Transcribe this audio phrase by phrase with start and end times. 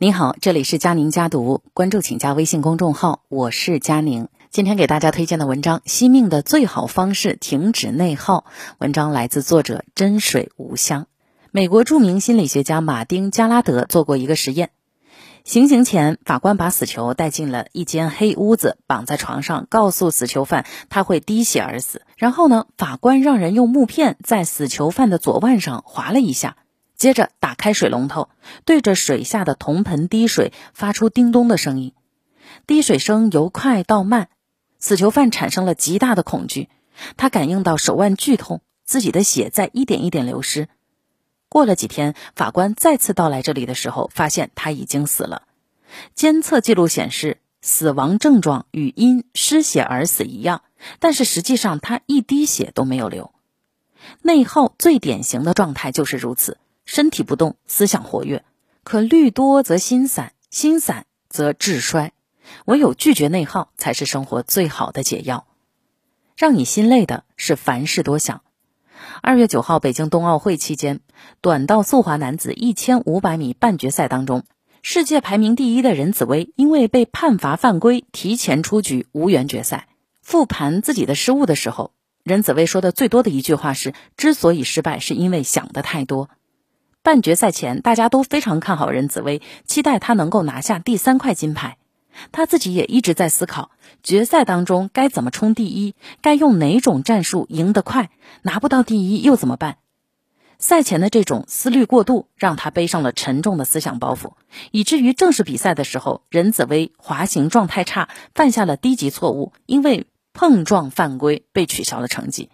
[0.00, 4.28] 你好，这里是佳宁家读，关注请加微信公众号，我是佳宁。
[4.48, 8.44] 今天给大家推荐的文章《惜命的最好方式：停止内耗》。
[8.78, 11.08] 文章来自作者真水无香。
[11.50, 14.70] 美国著名心理学家马丁·加拉德做过一个实验：
[15.42, 22.02] 行刑前，法官把死囚带进了一间黑屋子，绑在床上，告诉死囚犯他会滴血而死。
[22.16, 26.56] 然后呢，法官让人用木片在死囚犯的左腕上划了一下。
[26.98, 28.28] 接着打开水龙头，
[28.64, 31.94] 对着水下的铜盆滴水，发出叮咚的声音。
[32.66, 34.28] 滴水声由快到慢，
[34.80, 36.68] 死囚犯产生了极大的恐惧。
[37.16, 40.68] 他感应到手腕剧痛，自己的血在一点一点流失。
[41.48, 45.42] 过了几天，法官再次到来这里的时候，发现他已经死了。
[46.16, 50.62] 监测记录显示，死亡症状与因失血而死一样，
[50.98, 53.32] 但是实际上他一滴血都没有流。
[54.20, 56.58] 内耗最典型的状态就是如此。
[56.88, 58.46] 身体不动，思想活跃，
[58.82, 62.14] 可虑多则心散，心散则志衰。
[62.64, 65.46] 唯有拒绝内耗，才是生活最好的解药。
[66.34, 68.40] 让你心累的是凡事多想。
[69.20, 71.00] 二月九号，北京冬奥会期间，
[71.42, 74.44] 短道速滑男子一千五百米半决赛当中，
[74.80, 79.88] 世界排名第一的任子威因为被判罚犯规，提前出局，无缘决赛。
[80.22, 81.92] 复盘自己的失误的时候，
[82.24, 86.30] 任子威说的最多的一句话是：“之所以失败，是因为想的太多。”
[87.08, 91.78] 半决赛前，大家都非常看好任子威，期待他能够拿下第三块金牌。
[92.32, 93.70] 他自己也一直在思考，
[94.02, 98.10] 决赛当中该怎么冲第一，该用哪种战术赢得快，
[98.42, 99.78] 拿不到第一又怎么办？
[100.58, 104.32] 赛前的这种思虑过度，让他背上了沉重的思想包袱，
[104.70, 112.50] 以至于正式比赛的时候，任子威滑行状态差，犯下了低级错误，因为碰撞犯规被取消了成绩。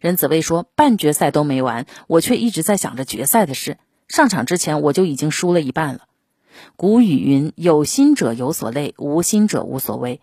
[0.00, 3.76] 任子威说：“半决赛都没完，我却一直在想着决赛的事。”
[4.10, 6.00] 上场之前我就已经输了一半了。
[6.74, 10.20] 古语云：“有心者有所累，无心者无所谓。”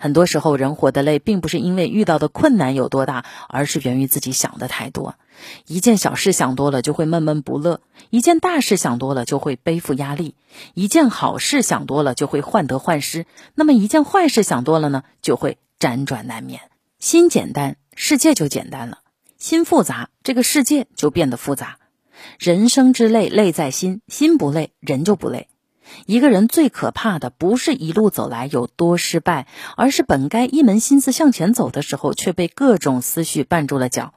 [0.00, 5.16] 很多时候，人活得累，并不是因为遇到的困难有多大，而是源于自己想的太多。
[5.66, 10.34] 一件小事想多了，就会闷闷不乐；一件大事想多了，就会背负压力；
[10.72, 13.26] 一件好事想多了，就会患得患失。
[13.54, 16.62] 那么，一件坏事想多了呢，就会辗转难眠。
[16.98, 19.00] 心简单，世界就简单了；
[19.36, 21.76] 心复杂，这个世界就变得复杂。
[22.38, 25.48] 人生之累，累在心，心不累，人就不累。
[26.06, 29.46] 一个人最可怕的，不是一路走来有多失败，
[29.76, 34.12] 而是本该一门心思向前走的时候，却被各种思绪绊住了脚。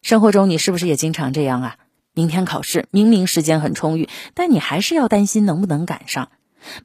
[0.00, 1.76] 生活中，你是不是也经常这样啊？
[2.14, 6.30] 明天考试，明明时间很充裕，但你还是要担心能不能赶上。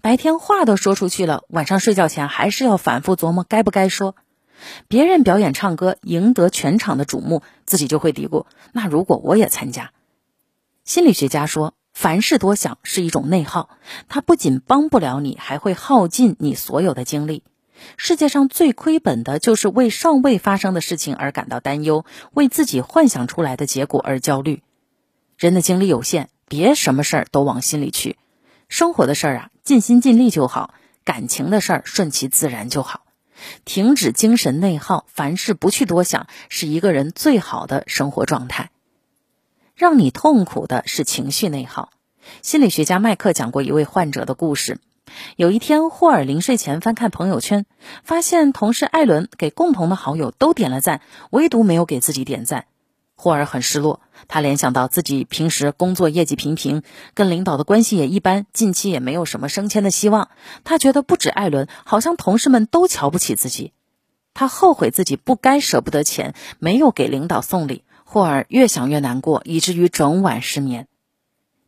[0.01, 4.15] 白天话都说出去了，晚上睡觉前还是要反复琢磨该不该说。
[4.87, 9.91] 别人表演唱歌，赢得全场的瞩目，自己就会嘀咕：那如果我也参加？
[10.87, 13.69] 心理学家说，凡事多想是一种内耗，
[14.07, 17.43] 它不仅帮不了你，还会耗尽你所有的精力。
[17.97, 24.63] 世界上最亏本的就是为尚未发生的事情而感到担忧，为自己幻想出来的结果而焦虑。
[25.37, 28.17] 人的精力有限，别什么事儿都往心里去。
[28.69, 33.01] 生活的事儿啊，尽心尽力就好；感情的事儿，顺其自然就好。
[33.65, 38.69] 停止精神内耗，凡事不去多想，是一个人最好的生活状态。
[39.77, 41.91] 让你痛苦的是情绪内耗。
[42.41, 44.79] 心理学家麦克讲过一位患者的故事。
[45.35, 47.67] 有一天，霍尔临睡前翻看朋友圈，
[48.03, 52.65] 发现同事艾伦给共同的好友都点了赞，唯独没有给自己点赞。
[53.15, 56.81] 霍尔很失落，他联想到自己平时工作业绩平平，
[57.13, 60.29] 跟领导的关系也一般，近期也没有什么升迁的希望。
[60.63, 63.73] 他觉得不止艾伦，好像同事们都瞧不起自己。
[64.33, 67.83] 他后悔自己不该舍不得钱，没有给领导送礼。
[68.09, 70.87] 霍尔越想越难过，以至于整晚失眠。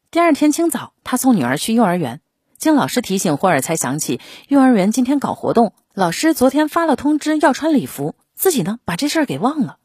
[0.10, 2.22] 第二天清早，他送女儿去幼儿园，
[2.58, 9.80] 经老师提醒，霍尔才想起幼儿园今天搞活动，老师昨天发了通知要穿礼服，自己呢把这事儿给忘了。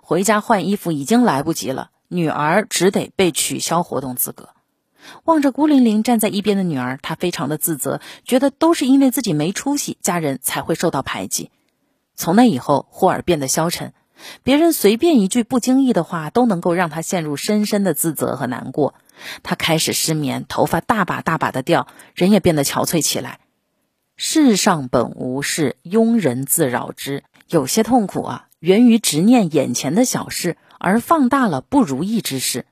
[0.00, 4.50] 回家换衣服已经来不及了，女儿只得被取消活动资格。
[5.24, 11.50] 望着孤零零站在一边的女儿，他非常的自责，觉得都是因为自己没出息，家人才会受到排挤。
[12.14, 13.92] 从那以后，霍尔变得消沉。
[14.42, 18.94] 别人随便一句不经意的话，都能够让他陷入深深的自责和难过。
[19.42, 23.40] 他开始失眠，头发大把大把的掉，人也变得憔悴起来。
[24.16, 27.24] 世上本无事，庸人自扰之。
[27.48, 32.66] 有些痛苦啊，源于执念眼前的小事，而放大了不如意之事。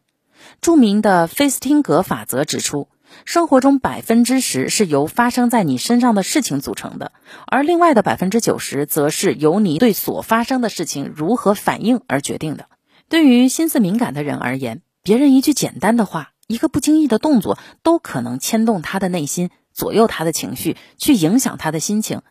[0.61, 2.89] 著名的菲斯汀格法则指出。
[3.25, 7.13] 生活中百分之十是由发生在你身上的事情组成的，
[7.47, 12.67] 而另外的百分之九十则是由你对所发生的事情如何反应而决定的。
[13.09, 22.23] 对于心思敏感的人而言，别人一句简单的话一个不经意的动作都可能牵动他的内心，左右他的情绪，去影响他的心情。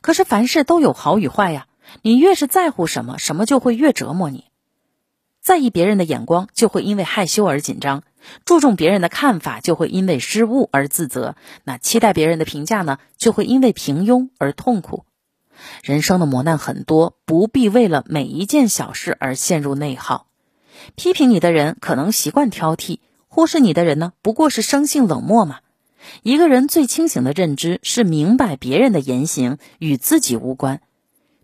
[0.00, 1.66] 可是凡事都有好与坏呀，
[2.02, 4.44] 你越是在乎什么，什么就会越折磨你。
[5.42, 8.02] 在意别人的眼光，就会因为害羞而紧张；
[8.44, 11.34] 注重别人的看法，就会因为失误而自责。
[11.64, 15.04] 那期待别人的评价呢，就会因为平庸而痛苦。
[15.82, 20.28] 人生的磨难很多，不必为了每一件小事而陷入内耗。
[20.94, 25.58] 批评你的人可能习惯挑剔，忽视你的人呢，不过是生性冷漠嘛。
[26.22, 30.80] 一个人最清醒的认知是明白别人的言行与自己无关，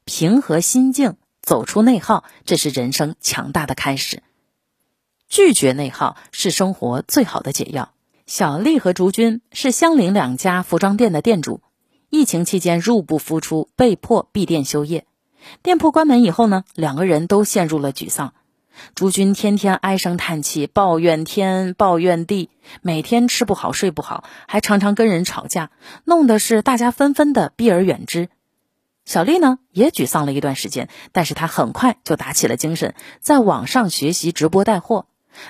[0.05, 1.17] 平和心境。
[1.49, 4.23] 走出内耗，这是人生强大的开始。
[5.31, 7.95] 拒绝内耗是生活最好的解药。
[8.27, 11.62] 小丽和竹君是相邻两家服装店的店主，
[12.11, 15.06] 疫情期间入不敷出，被迫闭店休业。
[15.62, 18.35] 店铺关门以后呢，两个人都陷入了沮丧。
[18.95, 22.50] 竹君天天唉声叹气，抱怨天，抱怨地，
[22.83, 25.71] 每天吃不好睡不好，还常常跟人吵架，
[26.05, 28.29] 弄得是大家纷纷的避而远之。
[29.09, 35.07] 小丽呢也沮丧了一段时间，但是她很快就打起了精神，在网上学习直播带货。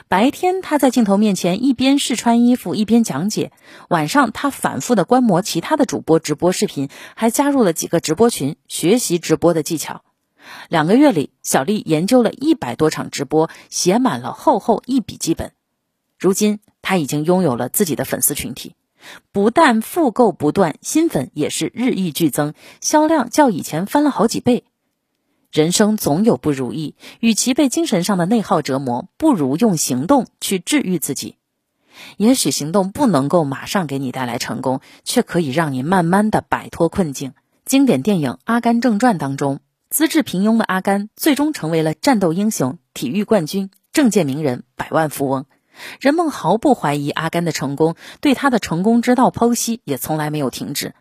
[0.07, 3.51] 白天她在镜头面前一边试穿衣服一边讲解，
[3.89, 10.03] 晚上她反复的观摩其他的主播直播视频，还加入了几个直播群学习直播的技巧。
[10.69, 15.51] 两个月里，小丽研究了一百多场直播，写满了厚厚一笔记本。
[16.17, 18.77] 如今，她已经拥有了自己的粉丝群体。
[19.33, 24.65] 不但复购不断，新粉也是日益剧增，销量较以前翻了好几倍。
[25.51, 31.37] 人生总有不如意，与其被精神上的内耗折磨，不如用行动去治愈自己。
[32.17, 37.33] 也许行动不能够马上给你带来成功，却可以让你慢慢的摆脱困境。
[37.65, 39.61] 经典电影《阿甘正传》当中，
[39.91, 45.47] 资质平庸的阿甘最终成为了战斗英雄、体育冠军、政界名人、百万富翁。
[46.01, 50.95] 人们毫不怀疑阿甘的成功，对他的成功之道剖析也从来没有停止。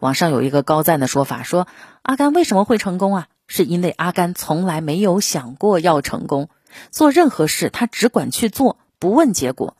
[0.00, 1.66] 网上有一个高赞的说法，说
[2.02, 3.28] 阿甘为什么会成功啊？
[3.46, 6.48] 是因为阿甘从来没有想过要成功，
[6.90, 9.76] 做任何事他只管去做，不问结果。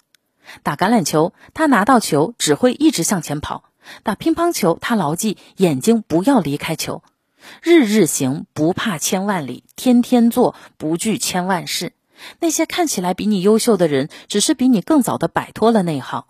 [0.64, 3.62] 打橄榄球，他拿到球只会一直向前跑；
[4.02, 7.04] 打乒乓球，他牢记眼睛不要离开球。
[7.62, 11.92] 日日行，不怕千万里；天天做，不惧千万事。
[12.38, 16.28] 那些看起来比你优秀的人，只是比你更早的摆脱了内耗，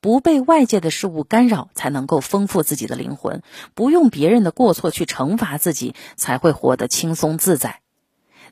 [0.00, 3.40] 不被外界的事物干扰，才能够丰富自己的灵魂；
[3.74, 7.80] 不用别人的过错去惩罚自己，才会活得轻松自在。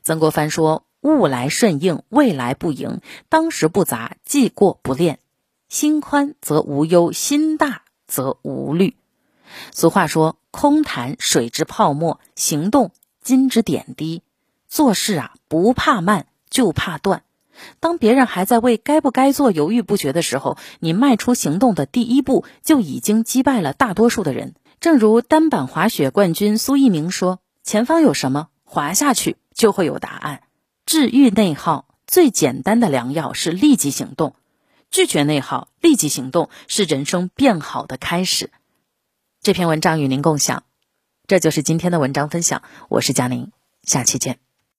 [0.03, 5.19] 曾国藩说：“物来顺应，未来不迎；当时不杂，既过不恋。
[5.69, 8.95] 心宽则无忧，心大则无虑。”
[9.71, 12.91] 俗话说：“空谈水之泡沫，行动
[13.21, 14.23] 金之点滴。”
[14.67, 16.27] 做事啊，不怕慢。
[16.51, 17.23] 就怕断。
[17.79, 24.53] 当别人还在为该不该做犹豫不决的时候，你迈出行动的第一步就已经击败了大多数的人。
[24.79, 30.41] 正如单板滑雪冠军苏翊鸣说：“前方有什么，滑下去就会有答案。”
[30.87, 34.35] 治愈内耗最简单的良药是立即行动，
[34.89, 38.49] 拒绝内耗，立即行动是人生变好的开始。
[39.41, 40.63] 这篇文章与您共享，
[41.27, 42.63] 这就是今天的文章分享。
[42.89, 43.51] 我是佳宁，
[43.83, 44.50] 下期见。